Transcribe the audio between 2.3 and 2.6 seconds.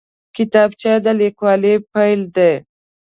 دی